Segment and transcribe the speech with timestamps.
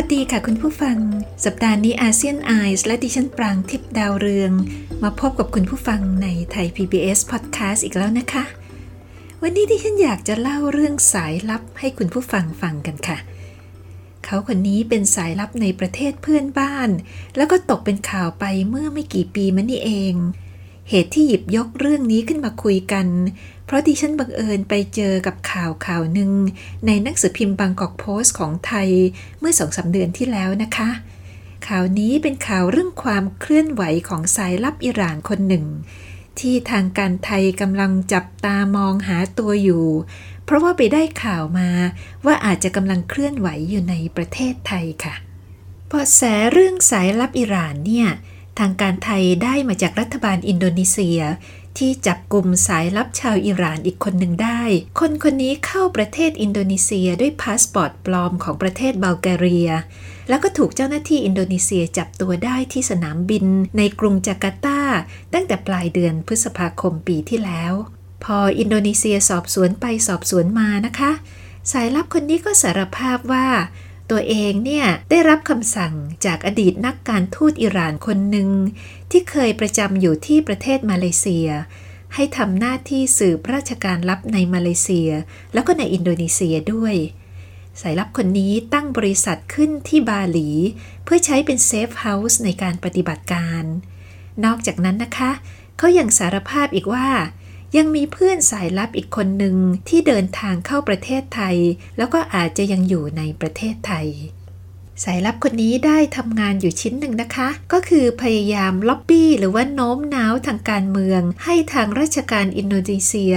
[0.00, 0.98] วัสดีค่ะคุณผู้ฟัง
[1.44, 4.52] สัปดาห์นี้อาเซียนไอส์และดิฉันปรางทิพดาวเรือง
[5.02, 8.44] มาพบกับคุณผู้ฟังในไทย PBS Podcast อีกแล้วนะคะ
[9.42, 13.18] วันนี้ดิฉันอยากจะเล่าเรื่องสายลับให้คุณผู้ฟังฟังกันค่ะ
[14.24, 16.90] เขาคนนี้เป็นสายลับในประเทศเพื่อนบ้าน
[17.36, 20.14] แล้วก็ตกเป็นข่าวไปเมื่อไม่กี่ปีมานี่เอง
[20.90, 23.06] เหตุที่หยิบยกเรื่องนี้ขึ้นมาคุยกัน
[23.66, 26.30] เพราะดิฉันบังเอิญไปเจอกับข่าวข่าวหนึ่ง
[26.86, 28.88] ในหนังสือพิมพ์บางกอกโพสต์ของไทย
[29.38, 30.90] เมื่อสองสาเดือนที่แล้วนะคะ
[31.68, 35.64] ข่าวนี้เป็นข่าวเรื่องความเคลื่อนไหวของสายลับอิหร่านคนหนึ่ง
[36.38, 39.86] ที่ทางการไทยกำลังจับตามองหาตัวอยู่
[40.44, 41.68] เพราะว่าไปได้ข่าวมา
[42.24, 45.14] ว่าอาจจะกำลังเคลื่อนไหวอยู่ในประเทศไทยค่ะ
[45.88, 48.08] เบาะแสเรื่องสายลับอิหร่านเนี่ย
[48.58, 51.20] ทางการไทยได้มาจากรัฐบาลอินโดนีเซีย
[51.78, 54.60] ที่จับกลุ่มสายลับชาวอิหร่านอีกคนหนึ่งได้
[55.00, 59.70] คนคนนี้เข้าประเทศอินโดนีเซียด้วยพาสปอร์ตปลอมของประเทศบัลแกเรีย
[60.28, 63.44] แล้วก็ถูกเจ้าหน้าที่อินโดนีเซียจับตัวได้ที่สนามบิน
[63.78, 64.80] ในกรุงจาการ์ตา
[65.32, 67.72] ตั้งแต่ปลายเดือนพฤษภาคมปีที่แล้ว
[68.24, 71.12] พออินโดนีเซียสอบสวนไปสอบสวนมานะคะ
[71.72, 73.46] สายลับคนนี้ก็สารภาพว่า
[74.10, 78.50] ตัวเองเนี่ยได้รับคำสั่งจากอดีตนักการทูตอิหร่านคนหนึ่ง
[79.10, 81.48] ที่เคยประจำอยู่ที่ประเทศมาเลเซีย
[82.14, 85.10] ให้ทำหน้าที่สืบราชการลับในมาเลเซีย
[85.54, 86.94] แล้วก็ในอินโดนีเซียด้วย
[87.80, 90.48] สายลับคนนี้ตั้งบริษัทขึ้นที่บาหลี
[91.04, 93.64] เพื่อใช้เป็น safe house ในการปฏิบัติการ
[94.44, 95.30] นอกจากนั้นนะคะ
[95.78, 97.06] เขายังสารภาพอีกว่า
[97.76, 99.56] ยังมีเพื่อนสายลับอีกคนหนึ่ง
[99.88, 101.56] ที่เดินทางเข้าประเทศไทย
[101.96, 104.08] แล้วก็อาจจะยังอยู่ในประเทศไทย
[105.04, 113.34] สายลับคนนี้ได้ทำงานอยู่ชิ้นหนึ่งนะคะ ก็คือพยายามล็อบบี้หรือว่าโน้มน้าวทางการเมือง ให้ทางราชการอินโดนีเซีย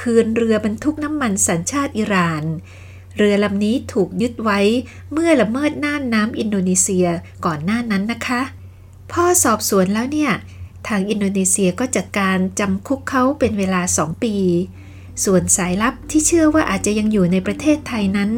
[0.00, 2.44] คืนเรือบรรทุกน้ำมันสัญชาติอิหร่าน
[3.16, 4.60] เรือลำนี้ถูกยึดไว้
[5.12, 7.06] เมื่อละเมิดน่านน้ำอินโดนีเซีย
[7.44, 8.42] ก่อนหน้านั้นนะคะ
[9.12, 10.32] พ่อสอบสวนแล้วเนี่ย
[10.86, 14.36] ทางอินโดนีเซียก็จัดการจำคุกเขาเป็นเวลา 2 ปี
[15.24, 18.30] ส่วนสายลับที่เชื่อว่าอาจจะยังอยู่ในประเทศไทยนั้น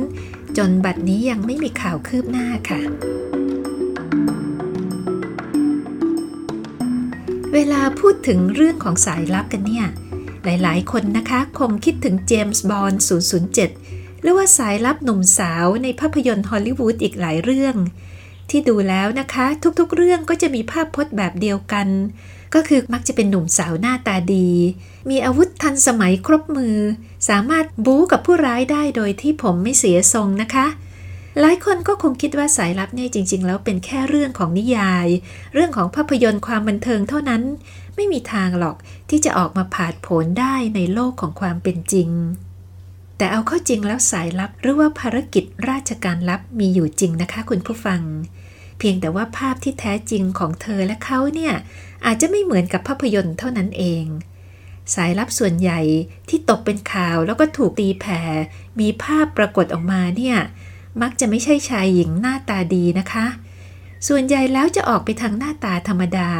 [0.56, 2.80] จนบัดนี้ยังไม่มีข่าวคืบหน้าค่ะ
[7.54, 9.86] เวลาพูดถึงเรื่องของสายลับกันเนี่ย
[10.44, 13.02] หลายๆ คนนะคะคงคิดถึงเจมส์บอนด์
[13.62, 17.76] 007 หรือว่าสายลับหนุ่มสาวในภาพยนตร์ฮอลลีวูดอีกหลายเรื่อง
[18.50, 19.46] ที่ดูแล้วนะคะ
[19.78, 21.88] ทุกๆ เรื่องก็จะมีภาพพจน์แบบเดียวกัน
[22.54, 24.50] ก็คือมักจะเป็นหนุ่มสาวหน้าตาดี
[25.10, 26.76] มีอาวุธทันสมัยครบมือ
[27.28, 30.66] สามารถบู๊กับผู้ร้ายได้โดยที่ผมไม่เสียทรงนะคะ
[31.40, 35.06] หลายคนก็คงคิดว่าสายลับเนี่ยจริง ๆ แล้วเป็นแค่เรื่องของนิยาย
[35.54, 37.42] เรื่องของภาพยนตร์ความบันเทิงเท่านั้น
[37.94, 38.76] ไม่มีทางหรอก
[39.10, 42.10] ที่จะออกมาผาดโผนได้ในโลกของความเป็นจริง
[43.16, 48.00] แต่เอาเข้าจริงแล้วสายลับหรือว่าภารกิจราชการลับมีอยู่จริงนะคะคุณผู้ฟัง
[48.80, 51.54] เพียงแต่ว่าภาพที่แท้จริงของเธอและเขาเนี่ย
[52.06, 54.04] อาจจะไม่เหมือนกับภาพยนตร์เท่านั้นเอง
[54.94, 55.80] สายลับส่วนใหญ่
[56.28, 58.20] ที่ตกเป็นข่าวแล้วก็ถูกตีแผ่
[58.80, 60.38] มีภาพปรากฏออกมาเนี่ย
[61.02, 63.26] มักจะไม่ใช่ชายหญิงหน้าตาดีนะคะ
[64.08, 66.30] ส่วนใหญ่แล้วจะออกไปทางหน้าตาธรรมดา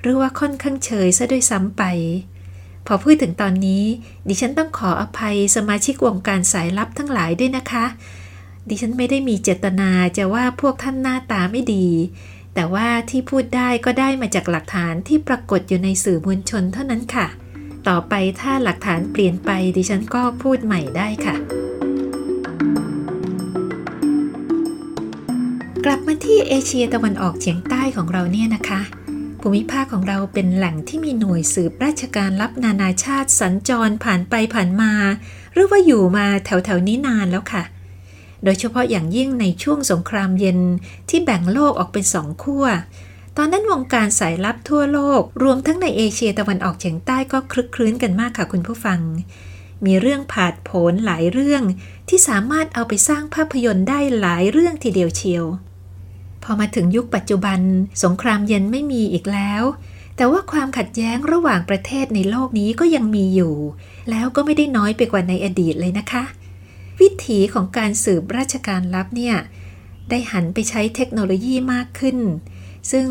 [0.00, 1.82] หรือว่าค่อนข้างเฉยซะด้วยซ้ำไป
[2.86, 3.84] พอพูดถึงตอนนี้
[4.28, 7.84] ดิฉันต้องขออภัยสมาชิกวงการสายลับทั้งหลายด้วยนะคะ
[8.68, 11.86] ดิฉันไม่ได้มีเจตนาจะว่าพวกท่านหน้าตาไม่ดี
[12.54, 17.26] แต่ว่าที่พูดได้ก็ได้มาจากหลักฐานที่ปรากฏอยู่ในสื่อมวลชนเท่านั้นค่ะ
[17.88, 21.34] ต่อไปถ้าหลักฐานเปลี่ยนไปดิฉันก็พูดใหม่ได้ค่ะ
[25.84, 28.80] กลับมาที่เอเชียตะวันออกเฉียงใต้ของเราเนี่ยนะคะ
[29.40, 34.92] ภูมิภาคของเราเป็นแหล่งที่มีหน่วยสืบราชการลับนานาชาติสัญจรผ่านไปผ่านมา
[35.52, 37.62] หรือว่าอยู่มาแถวๆนี้นานแล้วค่ะ
[38.44, 40.58] โดยเฉพาะอย่างยิ่งในช่วงสงครามเย็น
[41.08, 42.64] ที่แบ่งโลกออกเป็นสองขั้ว
[43.36, 49.00] ตอนนั้นวงการสายลับทั่วโลก รวมทั้งในเอเชียตะวันออกเฉียงใต้ก็คลึกคลื้นกันมากค่ะคุณผู้ฟัง
[49.84, 51.62] มีเรื่องผาดโผนหลายเรื่อง
[52.08, 55.44] ที่สามารถเอาไปสร้างภาพยนตร์ได้หลายเรื่องทีเดียวเชียว
[56.42, 57.60] พอมาถึงยุคปัจจุบัน
[58.04, 59.62] สงครามเย็นไม่มีอีกแล้ว
[60.16, 63.54] แต่ว่าความขัดแย้งระหว่างประเทศในโลกนี้ก็ยังมีอยู่
[64.10, 66.24] แล้วก็ไม่ได้น้อยไปกว่าในอดีตเลยนะคะ
[67.00, 69.36] วิถีของการสืบราชการลับเนี่ย
[70.10, 72.18] ได้หันไปใช้เทคโนโลยีมากขึ้น
[72.90, 73.06] ซึ่ง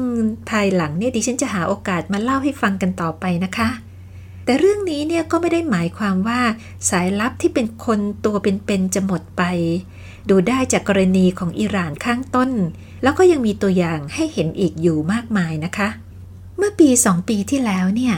[0.49, 3.69] ภายหลังเนี่ยดิฉันจะหาโอกาสมาเล่าให้ฟังกันต่อไปนะคะ
[4.45, 6.41] แต่เรื่องนี้เนี่ยก็ไม่ได้หมายความว่า
[6.89, 9.43] สายลับที่เป็นคนตัวเป็นๆจะหมดไป
[10.29, 12.51] ดูได้จากกรณีของอิหร่านข้างต้น
[13.03, 15.89] แล้วก็ยังมีตัวอย่างให้เห็นอีกอยู่มากมายนะคะ
[16.57, 18.15] เมื่อปีสองปีที่แล้วเนี่ย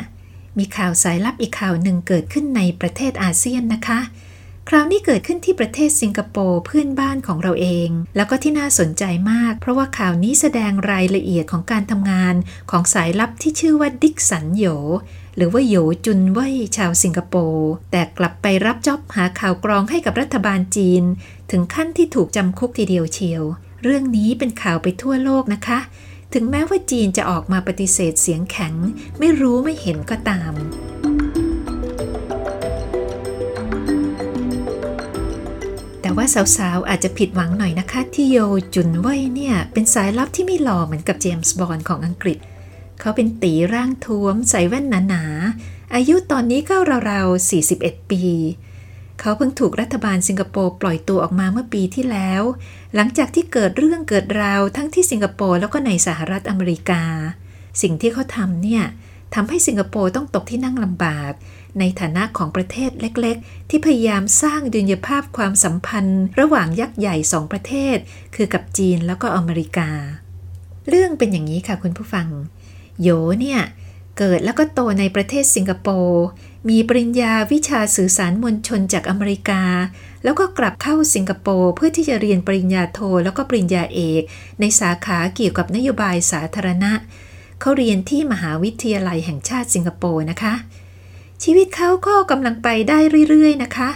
[0.58, 4.00] มีข่าวสายลับอีกข่าวหนึ่งเกิดขึ้นในประเทศอาเซียนนะคะ
[4.70, 12.36] คราวนี้เกิดขึ้นที่ประเทศสิงคโปร์เพื่อนบ้านของเราเอง แล้วก็ที่น่าสนใจมาก เพราะว่าข่าวนี้แสดงรายละเอียดของการทำงาน
[12.72, 14.66] ของสายลับที่ชื่อว่าดิกสันโย
[15.36, 15.76] หรือว่าโย
[16.06, 21.04] จุนเว่ยชาวสิงคโปร์แต่กลับไปรับจ็อบหาข่าวกรองให้กับรัฐบาลจีน
[21.52, 23.44] ถึงขั้นที่ถูกจำคุกทีเดียวเชียว
[23.84, 25.80] เรื่องนี้เป็นข่าวไปทั่วโลกนะคะ
[26.34, 28.74] ถึงแม้ว่าจีนจะออกมาปฏิเสธเสียงแข็ง
[29.20, 30.54] ไม่รู้ไม่เห็นก็ตาม
[36.18, 36.26] ว่า
[36.58, 38.38] สาวๆ อาจจะผิดหวังหน่อยนะคะ ที่โย
[38.76, 42.38] จุนเว่ยเนี่ย เป็นสายลับที่ไม่หล่อเหมือนกับเจมส์บอนด์ของอังกฤษ
[43.00, 46.76] เขาเป็นตีร่างท้วม ใส่แว่นหนาๆ อายุตอนนี้ก็
[47.12, 48.22] ราวๆ 41 ปี
[49.20, 52.42] เขาเพิ่งถูกรัฐบาลสิงคโปร์ปล่อยตัวออกมาเมื่อปีที่แล้ว
[52.96, 57.04] หลังจากที่เกิดเรื่องเกิดราวทั้งที่สิงคโปร์แล้วก็ในสหรัฐอเมริกา
[57.82, 58.84] สิ่งที่เขาทำเนี่ย
[59.34, 61.32] ทำให้สิงคโปร์ต้องตกที่นั่งลำบาก
[61.80, 67.98] ในฐานะของประเทศเล็กๆ ที่พยายามสร้างดุลยภาพความสัมพันธ์ ระหว่างยักษ์ใหญ่สองประเทศ
[68.36, 69.90] คือกับจีนแล้วก็อเมริกา
[70.90, 72.28] เรื่องเป็นอย่างนี้ค่ะคุณผู้ฟัง
[73.02, 73.62] โยเนี่ย
[74.18, 76.26] เกิดแล้วก็โตในประเทศสิงคโปร์
[76.70, 79.62] มีปริญญาวิชาสื่อสารมวลชนจากอเมริกา
[80.24, 84.22] แล้วก็กลับเข้าสิงคโปร์เพื่อที่จะเรียนปริญญาโทแล้วก็ปริญญาเอก
[84.60, 86.92] ในสาขาเกี่ยวกับนโยบายสาธารณะ
[87.62, 90.54] เขาเรียนที่มหาวิทยาลัยแห่งชาติสิงคโปร์นะคะ
[91.44, 93.00] ชีวิตเขาก็กำลังไปได้
[93.30, 93.90] เรื่อยๆนะคะ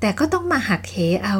[0.00, 1.36] แต่ก็ต้องมาหักเหเอา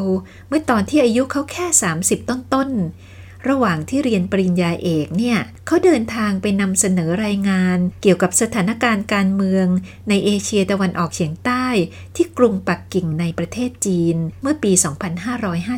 [0.49, 1.67] เมื่อตอนที่อายุเขาแค่
[1.99, 9.67] 30 ต้นๆ ระหว่างที่เรียนปริญญาเอกเนี่ยเขาเดินทางไปนำเสนอรายงาน เกี่ยวกับสถานการณ์การเมือง
[10.09, 11.67] ในเอเชียตะวันออกเฉียงใต้
[12.17, 14.73] ที่กรุงปักกิ่งในประเทศจีนเมื่อปี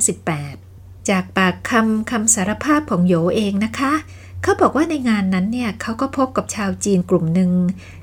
[0.00, 3.92] 2558จากปากคำคำสารภาพของโยเองนะคะ
[4.42, 7.52] เขาบอกว่าในงานนั้นเนี่ยเขาก็พบกับชาวจีนกลุ่มหนึ่ง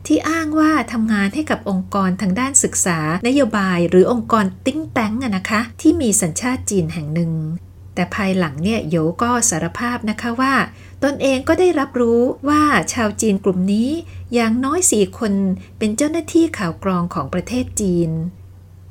[0.07, 7.31] ที่อ้างว่าทำงานให้กับองค์กรทางด้านศึกษานโยบายหรือองค์กรติ้งแตงอะนะคะ ที่มีสัญชาติจีนแห่งหนึ่ง
[7.95, 10.53] แต่ภายหลังเนี่ยโยก็สารภาพนะคะว่า
[11.03, 12.63] ตนเองก็ได้รับรู้ว่า
[12.93, 13.89] ชาวจีนกลุ่มนี้
[14.33, 15.33] อย่างน้อยสี่คน
[15.79, 18.09] เป็นเจ้าหน้าที่ข่าวกรองของประเทศจีน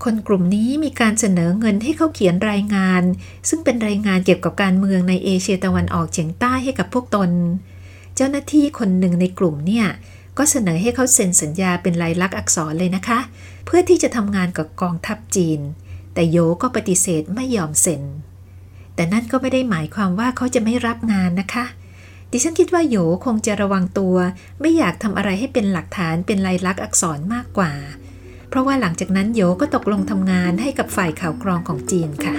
[0.05, 3.03] คนกลุ่มนี้มีการเสนอเงินให้เขาเขียนรายงาน
[3.49, 7.31] ซึ่งเป็นรายงานเกี่ยวกับการเมืองในเอเชียตะวันออกเฉียงใต้ให้กับพวกตน
[8.17, 9.87] เจ้าหน้าที่คนหนึ่งในกลุ่มเนี่ย
[10.39, 13.19] ก็เสนอให้เขาเซ็นสัญญาเป็นลายลักษณ์อักษรเลยนะคะ
[13.67, 15.61] เพื่อที่จะทำงานกับกองทัพจีน
[16.15, 18.03] แต่โยก็ปฏิเสธไม่ยอมเซ็น
[18.95, 21.65] แต่นั่นก็ไม่ได้หมายความว่าเขาจะไม่รับงานนะคะ
[22.31, 24.17] ดิฉันคิดว่าโยคงจะระวังตัว
[24.61, 27.73] ไม่อยากทำอะไรให้เป็นหลักฐานเป็นลายลักษณ์อักษรมากกว่า
[28.06, 32.37] เพราะว่าหลังจากนั้นโยก็ตกลงทำงานให้กับฝ่ายข่าวกรองของจีนค่ะ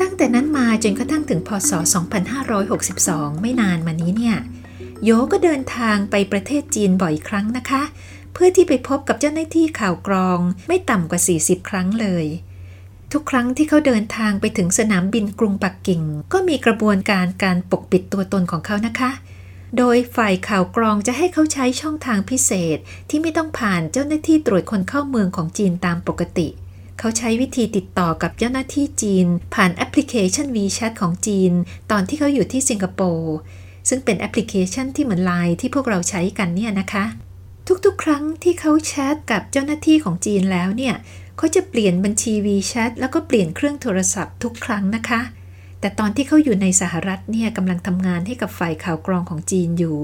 [0.00, 1.72] ตั้งแต่นั้นมาจนกระทั่งถึงพศ
[2.56, 4.36] 2562 ไม่นานมานี้เนี่ย
[5.04, 7.82] โยก็เดินทางไปประเทศจีนบ่อยครั้งนะคะ
[8.32, 10.38] เพื่อที่ไปพบกับเจ้าหน้าที่ข่าวกรอง
[10.68, 12.26] ไม่ต่ำกว่า 40 ครั้งเลย
[13.12, 19.10] ทุกครั้งที่เขาเดินทางไปถึงสนามบินกรุงปักกิ่ง ก็มีกระบวนการการปกปิดตัวตนของเขานะคะ
[19.78, 22.78] โดยฝ่ายข่าวกรองจะให้เขาใช้ช่องทางพิเศษ
[23.10, 26.48] ที่ไม่ต้องผ่านเจ้าหน้าที่ตรวจคนเข้าเมืองของจีนตามปกติ
[26.98, 31.52] เขาใช้วิธีติดต่อกับเจ้าหน้าที่จีน ผ่านแอปพลิเคชัน WeChat ของจีน
[31.90, 33.34] ตอนที่เขาอยู่ที่สิงคโปร์
[33.88, 37.04] ซึ่งเป็นแอปพลิเคชันที่เหมือนไลน์ที่พวกเราใช้กันเนี่ยนะคะ
[37.84, 40.94] ทุกๆ ครั้งที่เขาแชทกับเจ้าหน้าที่ของจีนแล้วเนี่ย
[41.36, 45.20] เขาจะเปลี่ยนบัญชี WeChat แล้วก็เปลี่ยนเครื่องโทรศัพท์ทุกครั้งนะคะ
[45.86, 49.98] แต่ตอนที่เขาอยู่ในสหรัฐเนี่ยกำลังทำงานให้กับฝ่ายข่าวกรองของจีนอยู่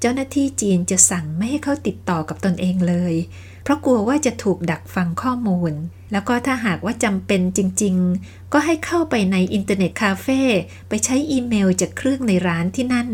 [0.00, 3.14] เจ้าหน้าที่จีนจะสั่งไม่ให้เขาติดต่อกับตนเองเลย
[3.62, 5.72] เพราะกลัวว่าจะถูกดักฟังข้อมูล
[6.12, 10.40] แล้วก็ถ้าหากว่าจำเป็นจริง ๆ ก็ให้เข้าไปในอินเทอร์เน็ตคาเฟ่
[10.88, 13.08] ไปใช้อีเมลจากเครื่องในร้านที่นั่น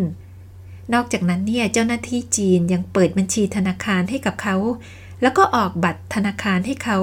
[0.95, 4.57] นอกจากนั้นเนี่ยเจ้าหน้าที่จีนยังเปิดบัญชีธนาคารให้กับเขา
[5.23, 6.99] แล้วก็ออกบัตรธนาคารให้เขา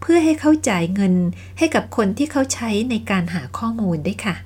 [0.00, 1.14] เพื่อให้เขาจ่ายเงิน
[1.58, 4.36] ให้กับคนที่เขาใช้ในการหาข้อมูลด้วยค่ะ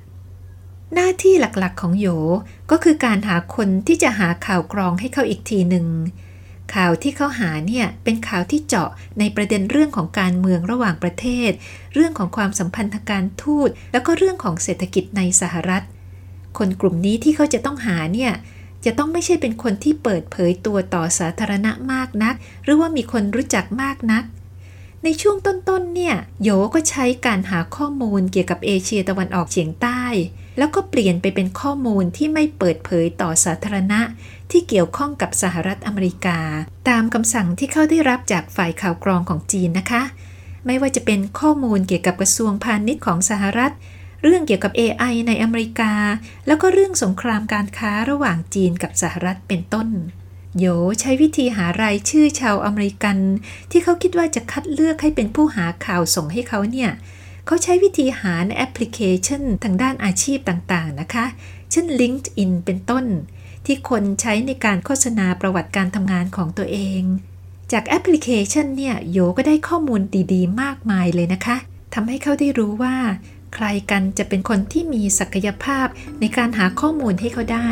[0.95, 2.07] หน้าที่หลักๆของโย
[2.71, 5.87] ก็คือการหาคนที่จะหาข่าวกรองให้เขาอีกทีหนึ่ง
[6.75, 11.51] ข่าวที่เขาหาเนี่ยเป็นข่าวที่เจาะในประเด็นเรื่องของการเมืองระหว่างประเทศ
[11.95, 15.85] เรื่องของความสัมพันธ์ทางการทูต แล้วก็เรื่องของเศรษฐกิจในสหรัฐ
[16.59, 18.33] คนกลุ่มนี้ที่เขาจะต้องหาเนี่ย
[18.85, 24.25] จะต้องไม่ใช่เป็นคนที่เปิดเผยตัวต่อสาธารณะมากนัก หรือว่ามีคนรู้จักมากนัก
[25.05, 30.03] ในช่วงต้นๆเนี่ยโยก็ใช้การหาข้อมูลเกี่ยวกับเอเชียตะวันออกเฉียงใต้
[30.59, 34.01] แล้วก็เปลี่ยนไปเป็นข้อมูลที่ไม่เปิดเผยต่อสาธารณะ
[34.51, 36.39] ที่เกี่ยวข้องกับสหรัฐอเมริกา
[36.89, 40.03] ตามคำสั่งที่เขาได้รับจากฝ่ายข่าวกรองของจีนนะคะ
[40.67, 43.73] ไม่ว่าจะเป็นข้อมูลเกี่ยวกับกระทรวงพาณิชย์ของสหรัฐ
[44.23, 45.93] เรื่องเกี่ยวกับ AI ในอเมริกา
[46.47, 49.89] แล้วก็เรื่องสงครามการค้าระหว่างจีนกับสหรัฐเป็นต้น
[50.59, 50.67] โย
[51.01, 53.17] ใช้วิธีหารายชื่อชาวอเมริกัน
[53.71, 56.91] ที่เขาคิดว่าจะคัดเลือกให้เป็นผู้หาข่าวส่งให้เขาเนี่ย
[57.51, 61.25] เขาใช้วิธีหาในแอปพลิเคชันทางด้านอาชีพต่างๆนะคะ
[61.71, 63.05] เช่น LinkedIn เป็นต้น
[63.67, 67.03] ที่คนใช้ในการโฆษณาประวัติการทำงานของตัวเอง
[67.73, 70.01] จากแอปพลิเคชันเนี่ยโยก็ได้ข้อมูล
[70.33, 71.57] ดีๆ มากมายเลยนะคะ
[71.95, 72.97] ทำให้เขาได้รู้ว่า
[73.55, 75.87] ใครกันจะเป็นคนที่มีศักยภาพ
[76.21, 77.69] ในการหาข้อมูลให้เขาได้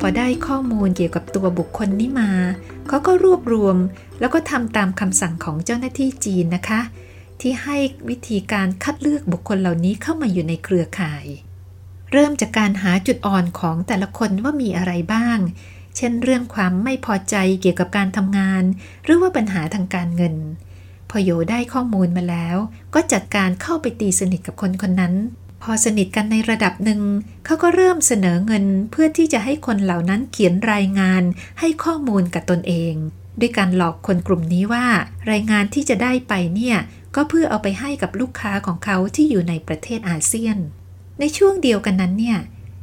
[0.00, 2.30] พอได้ข้อมูลเกี่ยวกับตัวบุคคลนี้มา
[2.88, 3.76] เขาก็รวบรวม
[4.20, 6.80] แล้วก็ทำตามคำสั่งของเจ้าหน้าที่จีนนะคะ
[7.40, 7.76] ที่ให้
[8.08, 11.26] วิธีการคัดเลือกบุคคลเหล่านี้เข้ามาอยู่ในเครือข่าย
[12.12, 15.38] เริ่มจากการหาจุดอ่อนของแต่ละคนว่ามีอะไรบ้าง
[15.96, 18.62] เช่นเรื่องความไม่พอใจเกี่ยวกับการทำงาน
[19.04, 20.34] หรือว่าปัญหาทางการเงิน
[21.10, 22.56] พอโยได้ข้อมูลมาแล้ว
[22.94, 25.14] ก็จัดการเข้าไปตีสนิทกับคนคนนั้น
[25.68, 27.00] พอสนิทกันในระดับหนึ่ง
[27.44, 31.22] เขาก็เริ่มเสนอเงินเพื่อที่จะให้คนเหล่านั้นเขียนรายงาน
[31.60, 32.94] ให้ข้อมูลกับตนเอง
[33.40, 34.86] ด้วยการหลอกคนกลุ่มนี้ว่า
[35.30, 36.76] รายงานที่จะได้ไปเนี่ย
[37.14, 40.56] ก็เพื่อเอาไปให้กับลูกค้าของเขาที่อยู่ในประเทศอาเซียน
[41.20, 42.38] ในช่วงเดียวกันนั้นเนี่ย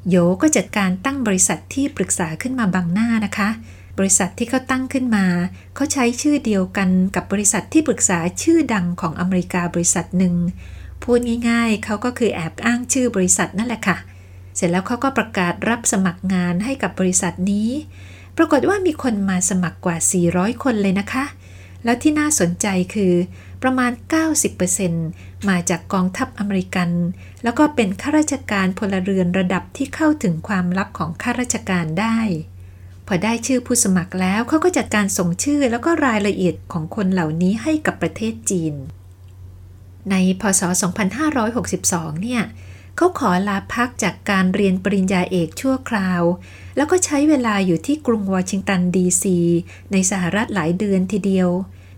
[0.09, 3.49] โยก็จัดการตั้งบริษัทที่ปรึกษาขึ้นมาบางหน้านะคะ
[3.97, 5.25] บริษัทที่เขาตั้งขึ้นมา
[5.75, 10.35] เขาใช้ชื่อเดียวกันกับบริษัทที่ปรึกษาชื่อดังของอเมริกาบริษัทหนึ่ง
[11.03, 11.19] พูด
[11.49, 13.97] ง่ายๆ เขาก็คือแอบอ้างชื่อบริษัทนั่นแหละค่ะ
[14.55, 17.69] เสร็จแล้วเขาก็ประกาศรับสมัครงานให้กับบริษัทนี้
[18.37, 19.97] ปรากฏว่ามีคนมาสมัครกว่า
[20.29, 21.25] 400 คนเลยนะคะ
[21.83, 23.13] แล้วที่น่าสนใจคือ
[23.63, 23.91] ประมาณ
[24.69, 26.89] 90%มาจากกองทัพอเมริกัน
[27.43, 32.19] แล้วก็เป็นข้าราชการพลเรือนระดับที่เข้าถึงความลับของข้าราชการได้
[33.07, 38.73] พอได้ชื่อผู้สมัครแล้วเขาก็จัดการส่งชื่อแล้วก็รายละเอียดของคนเหล่านี้ให้กับประเทศจีน
[40.11, 40.61] ในพศ
[41.41, 42.43] 2562 เนี่ย
[42.97, 46.21] เขาขอลาพักจากการเรียนปริญญาเอกชั่วคราว
[46.75, 49.39] แล้วก็ใช้เวลาอยู่ที่กรุงวอชิงตันดีซี
[49.91, 51.49] ในสหรัฐหลายเดือนทีเดียว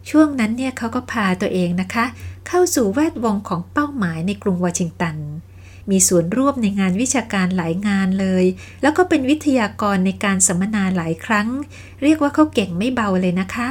[0.09, 2.05] ช่วงนั้นเนี่ยเขาก็พาตัวเองนะคะ
[2.47, 5.17] เข้าสู่แวดวงของเป้าหมายในกรุงวอชิงตัน
[5.91, 8.45] มีส่วนร่วมในงานวิชาการหลายงานเลย
[8.81, 11.47] แล้วก็เป็นวิทยากรในการสัมมนาหลายครั้ง
[12.03, 13.67] เรียกว่าเขาเก่งไม่เบาเลยนะคะ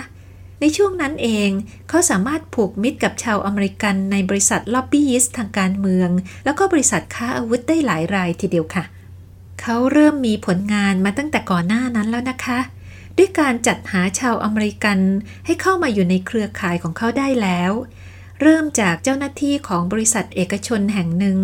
[0.66, 1.50] ในช่วงนั้นเอง
[1.88, 6.10] เขาสามารถผูกมิตรกับชาวอเมริกันในบริษัทล็อบบี้ยิสต์ทางการเมือง
[6.44, 8.84] แล้วก็บริษัทค้าอาวุธได้หลายรายทีเดียวค่ะ
[9.60, 12.58] เขาเริ่มมีผลงานมาตั้งแต่ก่อนหน้านั้นแล้วนะคะ
[13.18, 14.98] ด้วยการจัดหาชาวอเมริกัน
[15.46, 17.72] ให้เข้ามาอยู่ในเครือข่ายของเขาได้แล้ว
[18.42, 21.38] เริ่มจากเจ้าหน้าที่ของบริษัทเอกชนแห่งหนึ่ง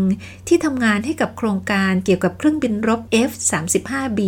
[0.47, 4.21] ที่ทำงานให้กับโครงการเกี่ยวกับเครื่องบินรบ F-35B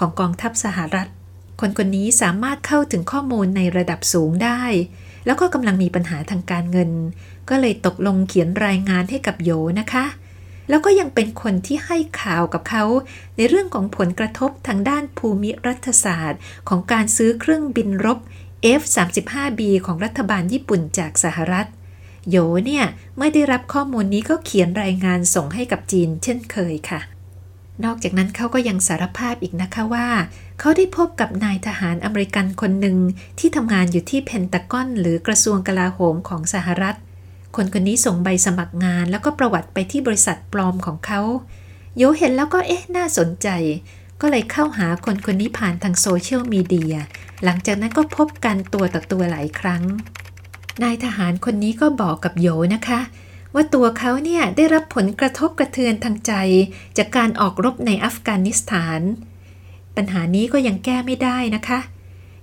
[0.00, 1.08] ของกองทัพสหรัฐ
[1.60, 4.62] คนคนนี้สามารถเข้าถึงข้อมูลในระดับสูงได้
[5.26, 6.90] แล้วก็กำลังมีปัญหาทางการเงิน
[7.48, 9.50] ก็เลยตกลงเขียนรายงานให้กับโย
[9.80, 10.04] นะคะ
[10.68, 12.84] แล้วก็ยังเป็นคนที่ให้ข่าวกับเขา
[13.36, 18.18] ในเรื่องของผลกระทบทางด้านภูมิรัฐศาสตร์ ของการซื้อเครื่องบินรบ
[18.80, 21.66] F-35B ของรัฐบาลญี่ปุ่นจากสหรัฐ
[22.30, 22.36] โย
[22.66, 22.84] เนี่ย
[23.16, 27.00] เมื่อได้รับข้อมูลนี้ก็เขียนรายงานส่งให้กับจีนเช่นเคยค่ะ
[27.84, 30.08] นอกจากนั้นเขาก็ยังสารภาพอีกนะคะว่า
[30.60, 32.96] เขาได้พบกับนายทหารอเมริกันคนหนึ่ง
[33.38, 36.96] ที่ทำงานอยู่ที่เพนตากอน หรือกระทรวงกลาโหมของสหรัฐ
[37.56, 41.20] คนคนนี้ส่งใบสมัครงานแล้วก็ประวัติไปที่บริษัทปลอมของเขา
[41.96, 43.48] โยเห็นแล้วก็เอ๊ะน่าสนใจ
[44.20, 46.94] ก็เลยเข้าหาคนคนนี้ผ่านทางโซเชียลมีเดีย
[47.44, 49.82] หลังจากนั้นก็พบกันตัวต่อตัวหลายครั้ง
[50.82, 53.00] นายทหารคนนี้ก็บอกกับโยนะคะ
[53.58, 56.32] ว่าตัวเขาเนี่ยได้รับผลกระทบกระเทือนทางใจ
[56.98, 59.00] จากการออกรบในอัฟกานิสถาน
[59.96, 61.80] ปัญหานี้ก็ยังแก้ไม่ได้นะคะ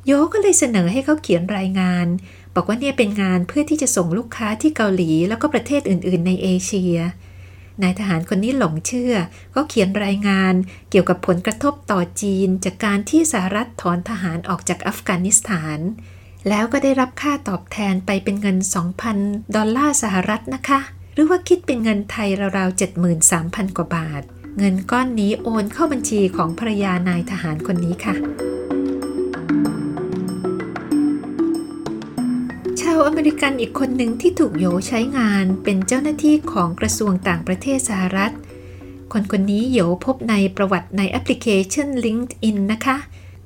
[0.06, 2.08] โยก็เลยเสนอให้เขาเขียนรายงาน
[2.56, 6.96] บอกว่าเนี่ยเป็นงานเพื่อที่จะส่งลูกค้าที่เกาหลี แล้วก็ประเทศอื่น ๆ ในเอเชีย
[7.82, 9.14] นายทหารคนนี้หลงเชื่อ
[9.56, 10.54] ก็เขียนรายงาน
[10.90, 15.80] เกี่ยวกับผลกระทบต่อจีน จากการที่สหรัฐถอนทหารออกจากอัฟกานิสถาน
[16.50, 18.58] แล้วก็ได้รับค่าตอบแทนไปเป็นเงิน
[19.06, 20.80] 2,000 ดอลลาร์สหรัฐนะคะ
[21.16, 22.80] หรือว่าคิดเป็นเงินไทยราวๆ
[23.24, 24.22] 73,000 กว่าบาท
[24.58, 28.16] เงินก้อนนี้โอนเข้าบัญชีของภรรยานายทหารคนนี้ค่ะ
[32.82, 38.34] ชาวอเมริกันอีกคนหนึ่งที่ถูกโยใช้งานเป็นเจ้าหน้าที่ของกระทรวงต่างประเทศสหรัฐ
[39.14, 42.98] คนคนนี้โยพบในประวัติในแอปพลิเคชัน LinkedIn นะคะ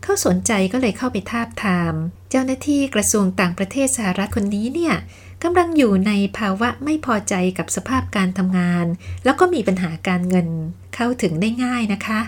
[0.04, 1.94] เขาสนใจก็เลยเข้าไปทาบทาม
[2.30, 4.96] เจ้าหน้าที่กระทรวงต่างประเทศสหรัฐคนนี้เนี่ย
[5.44, 8.86] กำลังอยู่ในภาวะไม่พอใจกับสภาพการทำงาน
[9.24, 10.48] แล้วก็มีปัญหาการเงิน
[10.96, 12.22] เข้าถึงได้ง่ายนะคะ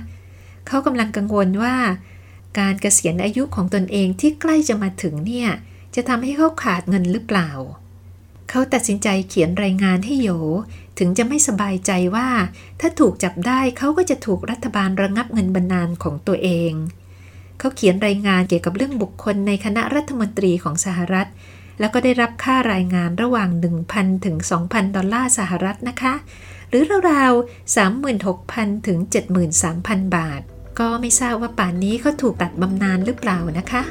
[0.67, 1.75] เขากำลังกังวลว่า
[2.59, 5.49] การเกษียณอายุของตนเองที่ใกล้จะมาถึงเนี่ย
[5.95, 7.49] จะทำให้เขาขาดเงินหรือเปล่า
[8.49, 10.29] เขาตัดสินใจเขียนรายงานให้โย
[10.99, 12.29] ถึงจะไม่สบายใจว่า
[12.79, 16.73] ถ้าถูกจับได้เขาก็จะถูกรัฐบาลระงับเงินบรรนานของตัวเอง
[17.59, 21.27] เขาเขียนรายงานเกี่ยวกับเรื่องบุคคลในคณะรัฐมนตรีของสหรัฐ
[21.81, 23.49] แล้วก็ได้รับค่ารายงานระหว่าง
[23.87, 26.13] 1,000 ถึง 2,000 ดอลลาร์สหรัฐนะคะ
[26.69, 27.77] หรือราวๆ
[28.15, 28.97] 36,000 ถึง
[29.57, 30.41] 73,000 บาท
[30.79, 33.81] ก็ไม่ทราบว่าป่านนี้เขาถูกตัดบำนาญหรือเปล่านะคะ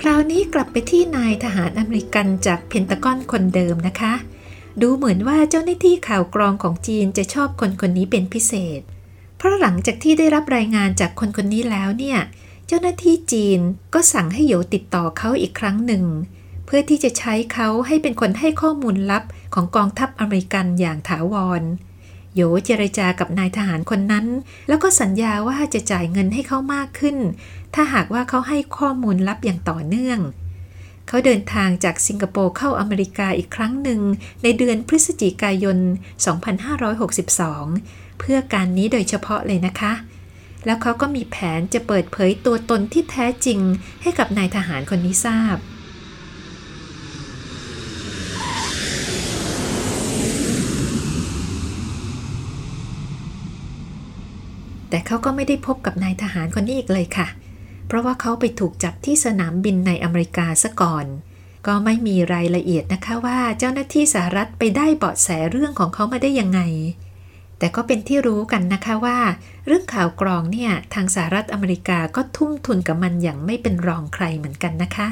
[0.00, 4.14] คราวนี้กลับไปที่นายทหารอเมริกันจากเพนตากอนคนเดิมนะคะ
[4.82, 8.80] ดูเหมือนว่าเจ้าหน้าที่ข่าวกรองของจีนจะชอบคนคนนี้เป็นพิเศษ
[9.36, 12.18] เพราะหลังจากที่ได้รับรายงานจากคนคนนี้แล้วเนี่ย
[12.74, 13.60] จ้าหน้าที่จีน
[13.94, 16.04] ก็สั่งให้โยติดต่อเขาอีกครั้งหนึ่ง
[16.66, 19.24] เพื่อที่จะใช้เขาให้เป็นคนให้ข้อมูลลับ
[19.54, 21.62] ของกองทัพอเมริกันอย่างถาวร
[22.34, 24.26] โยเจรจากับนายทหารคนนั้น
[24.68, 27.16] แล้วก็สัญญาว่าจะจ่ายเงินให้เขามากขึ้น
[27.74, 30.18] ถ้าหากว่าเขาให้ข้อมูลลับอย่างต่อเนื่อง
[31.08, 34.00] เขาเดินทางจากสิงคโปร์เข้าอเมริกาอีกครั้งหนึ่ง
[34.42, 35.78] ในเดือนพฤศจิกายน
[37.38, 39.94] 2562 เพื่อการนี้โดยเฉพาะเลยนะคะ
[40.66, 43.60] แล้วเขาก็มีแผนจะเปิดเผยตัวตนที่แท้จริง
[44.02, 45.56] ให้กับนายทหารคนนี้ทราบ
[54.90, 57.28] แต่เขาก็ไม่ได้พบกับนายทหารคนนี้อีกเลยค่ะ
[57.86, 61.06] เพราะว่าเขาไปถูกจับที่สนามบินในอเมริกาซะก่อน
[61.66, 66.60] ก็ไม่มีรายละเอียดนะคะว่าเจ้าหน้าที่สหรัฐไปได้เบาะแสเรื่องของเขามาได้ยังไง
[67.62, 69.18] แต่ก็เป็นที่รู้กันนะคะว่า
[69.66, 75.08] เรื่องข่าวกรองเนี่ยทางสหรัฐอเมริกาก็ทุ่มทุนกับมันอย่างไม่เป็นรองใครเหมือนกันนะคะ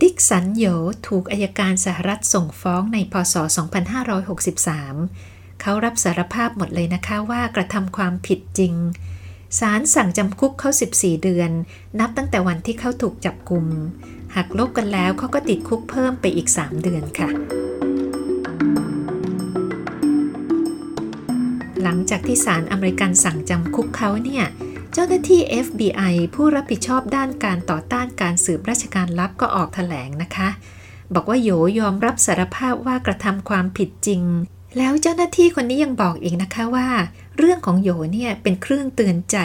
[0.00, 0.64] ดิกสันโย
[1.08, 3.34] ถูกอายการสหรัฐส่งฟ้องในพศ
[4.68, 8.74] 2563 เขารับสารภาพหมดเลยนะคะว่ากระทำความผิดจริง
[9.58, 11.50] ศาลสั่งจำคุกเขา 14 เดือน
[12.00, 13.66] นับตั้งแต่วันที่เขาถูกจับกลุม
[14.34, 17.30] หากลบกันแล้วเขาก็ติดคุกเพิ่มไปอีก 3 เดือนค่ะ
[21.92, 24.44] ลังจากที่ศาลอเมริกันสั่งจำคุกเขาเนี่ย
[24.92, 30.48] เจ้าหน้าที่ FBI ผู้รับผิดชอบด้านการต่อต้านการสืบราชการลับก็ออกถแถลงนะคะ
[31.14, 31.50] บอกว่าโย
[31.80, 34.22] ยอมรับสารภาพว่ากระทำความผิดจริง
[34.78, 36.88] แล้วเจ้าหน้าที่คนนี้ยังบอกอีกนะคะว่า
[37.38, 39.36] เรื่องของโยเนี่ยเป็นเครื่องเตือนใจ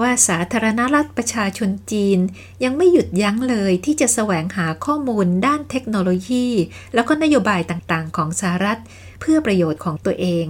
[0.00, 2.18] ว่าสาธารณรัฐประชาชนจีน
[2.64, 6.46] ยังไม่หยุดยั้งเลยที่จะแสวงหาข้อมูลด้านเทคโนโลยี
[6.94, 8.78] แล้วก็นโยบายต่างๆ ของสหรัฐ
[9.20, 10.48] เพื่อประโยชน์ของตัวเอง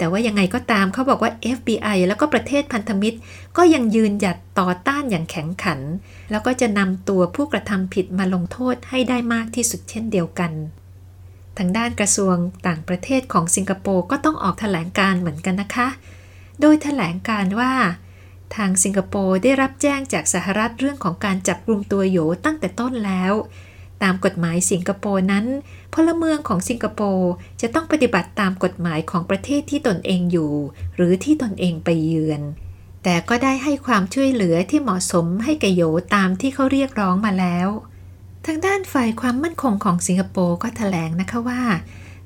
[0.00, 3.18] แต่ว่ายังไงก็ตามเขาบอกว่า FBI แล้วก็ประเทศพันธมิตร
[3.56, 5.80] ก็ยังยืนหยัดต่อต้านอย่างแข็งขัน
[6.30, 10.52] แล้วก็จะนำตัวผู้กระทำผิดมาลงโทษให้ได้มากที่สุดเช่นเดียวกัน
[11.58, 12.36] ทางด้านกระทรวง
[12.66, 15.88] ต่างประเทศของสิงคโปร์ก็ต้องออกแถลงการเหมือนกันนะคะ
[16.60, 17.72] โดยแถลงการว่า
[18.56, 23.32] ทางสิงคโปร์ได้รับแจ้งจากสหรัฐเรื่องของการจับกลุ่มตัวโยตั้งแต่ต้นแล้ว
[24.02, 25.46] ตามกฎหมายสิงคโปร์นั้น
[25.94, 30.52] พลเมืองของสิงคโปร์จะต้องปฏิบัติตามกฎหมายของประเทศที่ตนเองอยู่
[30.96, 32.42] หรือที่ตนเองไปเยือน
[33.04, 35.82] แต่ก็ได้ให้ความช่วยเหลือที่เหมาะสมให้แกโย
[36.14, 37.68] ตามที่เขาเรียกร้องมาแล้ว
[38.46, 41.62] ทางด้านฝ่ายความมั่นคงของสิงคโปร์ก็ถแถลงนะคะว่า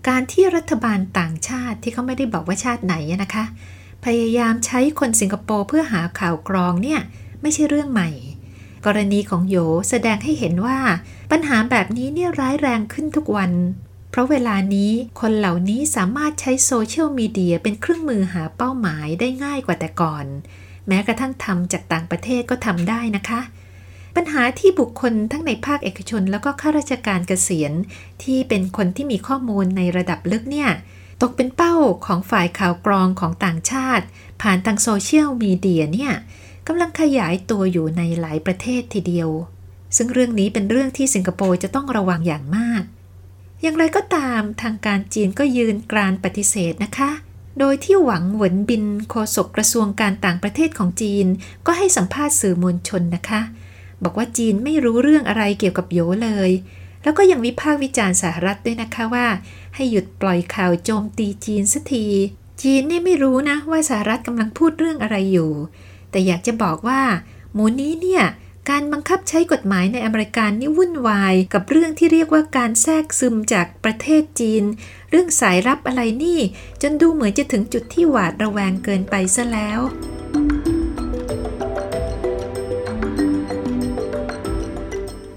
[0.08, 3.44] การที่รัฐบาลต่างชาติที่เขาไม่ได้บอกว่าชาติไหนนะคะ
[4.04, 7.00] พยายามใช้คนสิงคโปร์เพื่อหาข่าวกรองเนี่ย
[7.42, 8.10] ไม่ใช่เรื่องใหม่
[8.86, 9.56] กรณีของโย
[9.88, 10.78] แสดงให้เห็นว่า
[11.30, 13.52] ปัญหาแบบนี้เนี่ยร้ายแรงขึ้นทุกวัน
[14.10, 20.26] เพราะเวลานี้คนเหล่านี้สามารถใช้โซเชียลมีเดียเป็นเครื่องมือหาเป้าหมายได้ง่ายกว่าแต่ก่อน
[20.88, 23.40] แม้กระทั่งทำจากต่างประเทศก็ทำได้นะคะ
[24.16, 27.72] ปัญหาที่บุคคลทั้งในภาคเอกชนแล้วก็ข้าราชการเกษียณ
[28.22, 30.70] ที่เป็นคนที่มีข้อมูลในระดับลึกเนี่ย
[31.22, 31.74] ตกเป็นเป้า
[32.06, 34.04] ของฝ่ายข่าวกรองของต่างชาติ
[34.42, 36.12] ผ่านทางโซเชียลมีเดียเนี่ย
[36.66, 39.28] กำลังขยายตัวอยู่ในหลายประเทศทีเดียว
[39.96, 42.82] ซึ่งเรื่องนี้เป็นเรื่องที่สิงคโปร์จะต้องระวังอย่างมาก
[43.62, 47.10] อย่างไรก็ตามทางการจีนก็ยืนกรานปฏิเสธนะคะ
[47.58, 51.26] โดยที่หวังเหวินบินโฆษกกระทรวงการต่างประเทศของจีน
[51.66, 53.40] ก็ให้สัมภาษณ์สื่อมวลชนนะคะ
[54.02, 56.50] บอกว่าจีนไม่รู้เรื่องอะไรเกี่ยวกับโยเลย
[57.02, 59.26] แล้วก็ยังวิพากษ์วิจารณ์สหรัฐด้วยนะคะว่า
[59.74, 62.06] ให้หยุดปล่อยข่าวโจมตีจีนสักที
[62.62, 65.50] จีนนี่ไม่รู้นะว่าสหรัฐกำลังพูดเรื่องอะไรอยู่
[66.14, 67.02] แต่อยากจะบอกว่า
[67.52, 68.24] หมูนี้เนี่ย
[68.70, 74.64] การบังคับใช้กฎหมายในอเมริกานี่วุ่นวาย กับเรื่องที่เรียกว่าการแทรกซึมจากประเทศจีน
[75.10, 76.40] เรื่องสายรับอะไรนี่
[76.82, 79.80] จนดูเหมือนจะถึงจุดที่หวาดระแวงเกินไปซะแล้ว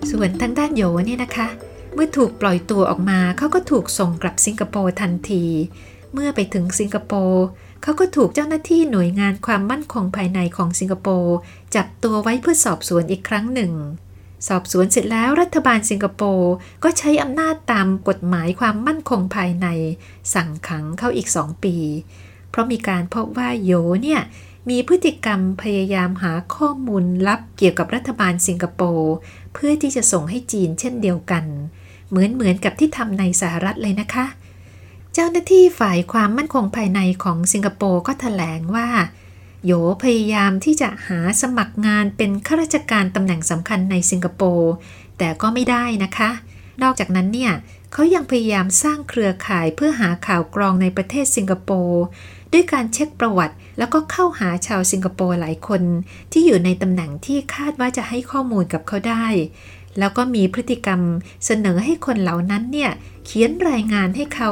[0.09, 1.47] ส่วนทางด้านโยเนี่ยนะคะ
[1.93, 5.45] เมื่อถูกปล่อยตัวออกมาเขาก็ถูกส่งกลับสิงคโปร์ทันที
[6.13, 7.45] เมื่อไปถึงสิงคโปร์
[7.81, 11.35] เขาก็ถูกเจ้าหน้าที่หน่วยงานความมั่นคงภายในของสิงคโปร์
[11.75, 13.73] จับตัวไว้เพื่อสอบสวนอีกครั้งหนึ่ง
[14.47, 16.51] สอบสวนเสร็จแล้วรัฐบาลสิงคโปร์
[16.83, 19.67] ก็ใช้อำนาจตามกฎหมายความมั่นคงภายใน
[20.33, 21.75] สั่งขังเขาอีกสองปี
[22.49, 23.71] เพราะมีการพบว่าโย
[24.03, 24.21] เนี่ย
[24.69, 29.13] มีพฤติกรรมพยายามหาข้อมูลลับเกี่ยวกับรัฐบาลสิงคโปร์
[29.53, 31.45] เพื่อที่จะส่งให้จีนเช่นเดียวกัน
[32.09, 38.87] เหมือนเหมือนกับที่ทำในสหรัฐเลยนะคะเจ้าหน้าที่ฝ่ายความมั่นคงภายในของสิงคโปร์ก็ถแถลงว่า
[39.65, 39.71] โย
[40.03, 44.71] พยายามที่จะหาสมัครงานเป็นข้าราชการตำแหน่งสำคัญในสิงคโปร์
[45.17, 46.29] แต่ก็ไม่ได้นะคะ
[46.83, 47.53] นอกจากนั้นเนี่ย
[47.93, 52.03] เขายังพยายามสร้างเครือข่ายเพื่อหาข่าวกรองในประเทศสิงคโปร์
[52.53, 55.81] ด้วยการเช็คประวัติ แล้วก็เข้าหาชาวสิงคโปร์หลายคน
[56.31, 59.25] ที่อยู่ในตำแหน่งที่คาดว่าจะให้ข้อมูลกับเขาได้
[59.99, 61.01] แล้วก็มีพฤติกรรม
[61.45, 62.91] เสนอให้คนเหล่านั้นเนี่ย
[63.25, 64.49] เขียนรายงานให้เขา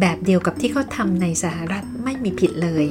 [0.00, 2.86] แบบเดียวกับที่เขาทำในสหรัฐไม่มีผิดเลย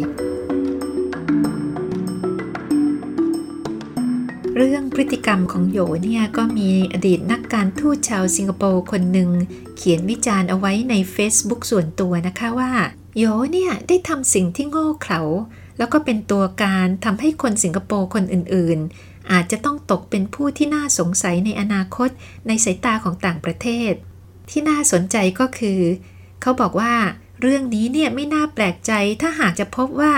[4.57, 9.29] เรื่องพฤติกรรมของโยเนี่ยก็มีอดีตนักการทูตชาวสิงคโปร์คนหนึ่ง
[9.77, 12.71] เขียนวิจารณ์เอาไว้ใน Facebook ส่วนตัวนะคะว่า
[13.17, 15.21] โยเนี่ยได้ทำสิ่งที่โง่เขลา
[15.77, 22.09] แล้วก็เป็นตัวการทำให้คนสิงคโปร์คนอื่นๆ อาจจะต้องตกเป็นผู้ที่น่าสงสัยในอนาคต
[22.47, 23.93] ในสายตาของต่างประเทศ
[24.49, 25.79] ที่น่าสนใจก็คือ
[26.41, 26.93] เขาบอกว่า
[27.41, 30.13] เรื่องนี้เนี่ยไม่น่าแปลกใจถ้าหากจะพบว่า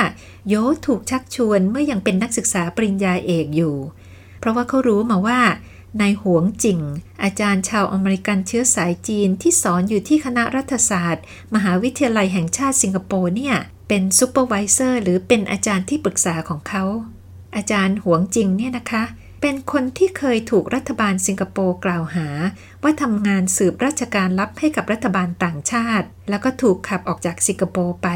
[0.47, 3.75] โยถูกชักชวนเมื่อยังเป็นนักศึกษาปริญญาเอกอยู่
[4.39, 5.41] เพราะว่าเขารู้มาว่า
[6.01, 6.79] นายหวงจิง
[7.23, 11.23] อาจารย์ชาวอเมริกันเชื้อสายจีนที่สอนอยู่ที่คณะรัฐศาสตร์
[11.55, 13.55] มหาวิทยาลัยแห่งชาติสิงคโปร์เนี่ย
[13.87, 16.83] เป็น supervisor หรือเป็นอาจารย์ที่ปรึกษาของเขา
[17.55, 19.03] อาจารย์หวงจิงเนี่ยนะคะ
[19.41, 22.27] เป็นคนที่เคยถูกรัฐบาลสิงคโปร์กล่าวหา
[22.83, 28.07] ว่าทำงานสืบราชการลับให้กับรัฐบาลต่างชาติ แล้วก็ถูกขับออกจากสิงคโปร์ไป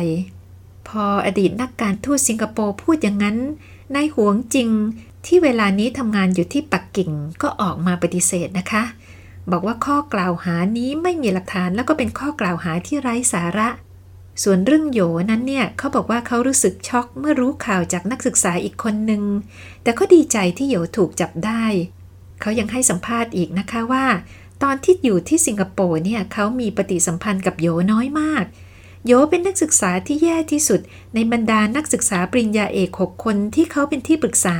[0.87, 3.37] พออดีตนักการทูตสิงคโปร์พูดอย่างนั้น
[3.95, 4.69] นายหวงจริง
[5.25, 8.83] ที่เวลานี้ทำงานอยู่ที่ปักกิ่งก็ออกมาปฏิเสธนะคะ
[9.51, 13.67] บอกว่าข้อกล่าวหานี้ไม่มีหลักฐานแล้วก็เป็นข้อกล่าวหาที่ไร้สาระ
[14.43, 14.99] ส่วนเรื่องโย
[15.31, 19.23] นั้นเนี่ยเขาบอกว่าเขารู้สึกช็อกเมื่อรู้ข่าวจากนักศึกษาอีกคนหนึ่ง
[19.83, 21.63] แต่ก็ดีใจที่โยถูกจับได้
[22.41, 24.05] เขายังให้สัมภาษณ์อีกนะคะว่า
[24.63, 28.45] ตอนที่อยู่ที่สิงคโปร์เนี่ยเขามีปฏิสัมพันธ์กับโยน้อยมาก
[29.05, 30.79] โยเป็นนักศึกษาที่แย่ที่สุด
[31.13, 34.57] ในบรรดานักศึกษาปริญญาเอกหกคนที่เขาเป็นที่ปรึกษา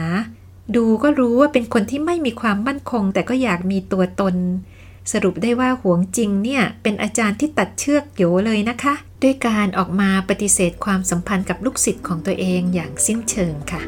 [0.76, 4.36] ดูก็รู้ว่าเป็นคนที่ไม่มีความมั่นคง แต่ก็อยากมีตัวตน
[5.12, 13.82] สรุปได้ว่าหวงจริงเนี่ยเป็นอาจารย์ที่ตัดเชือกโยเลยนะคะ ด้วยการออกมาปฏิเสธความสัมพันธ์กับลูกศิษย์ของตัวเองอย่างสิ้นเชิงค่ะ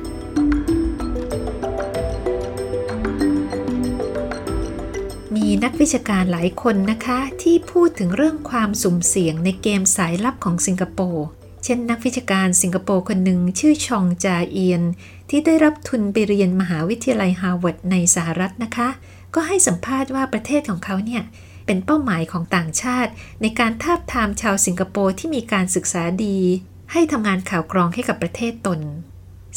[5.36, 11.26] มีนักวิชาการหลายคนนะคะ ที่พูดถึงเรื่องความสุ่มเสี่ยงในเกมสายลับของสิงคโปร์
[11.64, 14.84] เช่นนักวิชาการสิงคโปร์คนหนึ่งชื่อชองจาเอียน
[15.30, 18.90] ที่ได้รับทุนไปเรียนมหาวิทยาลัยฮาร์วาร์ดในสหรัฐนะคะ
[19.36, 21.24] ก็ให้สัมภาษณ์ว่าประเทศของเขาเนี่ย
[21.66, 26.40] เป็นเป้าหมายของต่างชาติ ในการทาบทามชาวสิงคโปร์ที่มีการศึกษาดี
[26.92, 28.80] ให้ทำงานข่าวกรองให้กับประเทศตน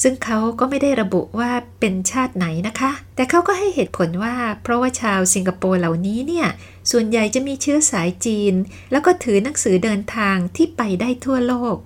[0.02, 6.48] ซึ่งเขาก็ไม่ได้ระบุว่าเป็นชาติไหนนะคะ แต่เขาก็ให้เหตุผลว่า เพราะว่าชาวสิงคโปร์เหล่านี้เนี่ย
[6.90, 8.54] ส่วนใหญ่จะมีเชื้อสายจีน
[8.90, 11.76] แล้วก็ถือหนังสือเดินทางที่ไปได้ทั่วโลก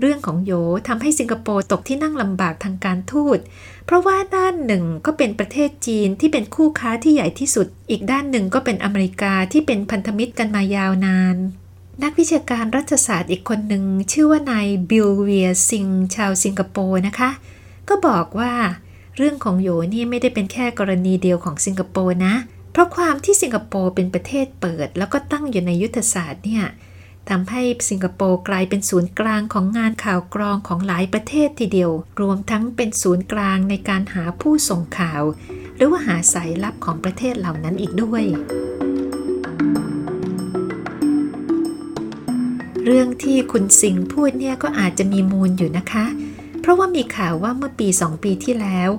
[0.00, 0.52] เรื่องของโย
[0.88, 3.38] ทำให้สิงคโปร์ตกที่นั่งลำบากทางการทูต
[3.90, 11.36] เพราะว่าด้านหนึ่งก็เป็นประเทศจีนที่เป็นคู่ค้าที่ใหญ่ที่สุด อีกด้านหนึ่งก็เป็นอเมริกาที่เป็นพันธมิตรกันมายาวนาน
[12.02, 17.30] นักวิชาการรัฐศาสตร์อีกคนหนึ่งชื่อว่านายบิลเวียซิงชาวสิงคโปร์นะคะ
[17.88, 18.52] ก็บอกว่า
[19.16, 22.34] เรื่องของโยนี่ไม่ได้เป็นแค่กรณีเดียวของสิงคโปร์นะ
[22.72, 26.64] เพราะความที่สิงคโปร์เป็นประเทศเปิด แล้วก็ตั้งอยู่ในยุทธศาสตร์เนี่ย
[27.30, 31.90] ทำให้สิงคโปร์กลายเป็นศูนย์กลางของงานข่าวกรองของหลายประเทศทีเดียว
[32.20, 35.22] รวมทั้งเป็นศูนย์กลางในการหาผู้ส่งข่าว
[35.76, 38.24] หรือว่าหาสายลับของประเทศเหล่านั้นอีกด้วย
[42.84, 46.06] เรื่องที่คุณสิงห์พูดเนี่ยก็อาจจะมีมูลอยู่นะคะ
[46.60, 48.90] เพราะว่ามีข่าวว่าเมื่อปีสองปีที่แล้ว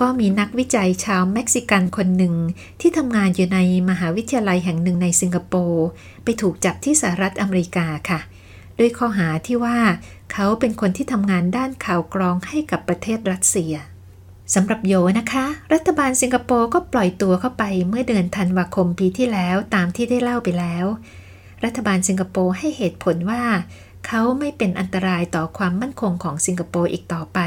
[0.00, 2.34] ก็มีนักวิจัยชาวเม็กซิกันคนหนึ่ง
[2.80, 3.58] ที่ทำงานอยู่ใน
[3.90, 5.86] มหาวิทยาลัยแห่งหนึ่งในสิงคโปร์
[6.24, 8.20] ไปถูกจับที่สหรัฐอเมริกาค่ะ
[8.78, 9.78] ด้วยข้อหาที่ว่า
[10.32, 13.74] เขาเป็นคนที่ทำงานด้านข่าวกรองให้กับประเทศรัสเซีย
[14.54, 20.86] สำหรับโยนะคะ รัฐบาลสิงคโปร์ก็ปล่อยตัวเข้าไปเมื่อเดือนธันวาคมปีที่แล้วตามที่ได้เล่าไปแล้ว
[21.64, 23.42] รัฐบาลสิงคโปร์ให้เหตุผลว่า
[24.06, 27.38] เขาไม่เป็นอันตรายต่อความมั่นคงของสิงคโปร์อีกต่อไป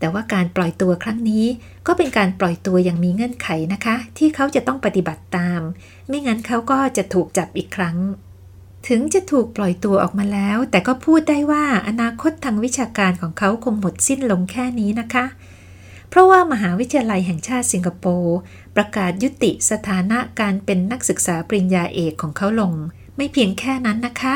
[0.00, 1.44] แต่ว่าการปล่อยตัวครั้งนี้
[1.86, 5.60] ก็เป็นการปล่อยตัวอย่างมีเงื่อนไขนะคะ ที่เขาจะต้องปฏิบัติตาม
[6.08, 7.96] ไม่งั้นเขาก็จะถูกจับอีกครั้ง
[8.88, 15.24] ถึงจะถูกปล่อยตัวออกมาแล้ว แต่ก็พูดได้ว่าอนาคตทางวิชาการของเขาคงหมดสิ้นลงแค่นี้นะคะ
[16.08, 18.36] เพราะว่ามหาวิทยาลัยแห่งชาติสิงคโปร์
[18.76, 22.72] ประกาศยุติสถานะการเป็นนักศึกษาปริญญาเอกของเขาลง
[23.16, 24.34] ไม่เพียงแค่นั้นนะคะ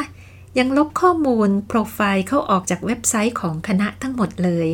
[0.59, 4.69] ยังลบข้อมูลโปรไฟล์เข้าออกจากเว็บไซต์ของคณะทั้งหมดเลย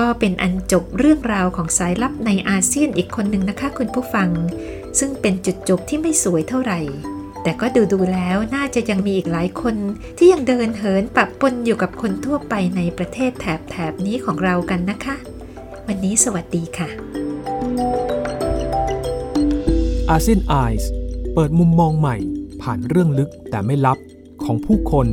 [0.06, 4.30] ็เป็นอันจบเรื่องราวของสายลับในอาเซียนอีกคนหนึ่งนะคะคุณผู้ฟัง
[4.98, 6.80] ซึ่งเป็นจุดจบที่ไม่สวยเท่าไหร่
[7.42, 9.76] แต่ก็ดูดูแล้วน่าจะยังมีอีกหลายคน
[10.18, 15.16] ที่ยังเดินเหินปะปนอยู่กับคนทั่วไปในประเทศแถบแถบนี้ของเรากันนะคะ
[15.86, 16.88] วันนี้สวัสดีค่ะ
[20.10, 20.90] อาเซียนไอส์
[21.34, 22.16] เปิดมุมมองใหม่
[22.62, 23.98] ผ่านเรื่องลึกแต่ไม่ลับ
[24.44, 25.06] ของผู้คน